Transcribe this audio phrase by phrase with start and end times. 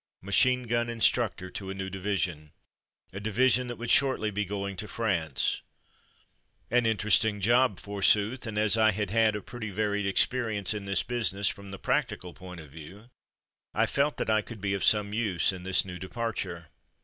[0.23, 2.53] Machine gun in structor to a new division;
[3.13, 5.61] a division that would shortly be going to France.
[6.71, 7.43] An inter Ordered to Salisbury Plain 37 esting
[7.75, 11.69] job, forsooth, and as I had had a pretty varied experience in this business, from
[11.69, 13.11] the practical point of view,
[13.75, 16.69] I felt that I could be of some use in this new departure.